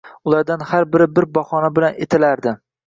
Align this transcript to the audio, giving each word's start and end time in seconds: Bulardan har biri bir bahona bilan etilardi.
Bulardan 0.27 0.63
har 0.71 0.89
biri 0.95 1.09
bir 1.21 1.31
bahona 1.39 1.71
bilan 1.79 2.05
etilardi. 2.09 2.59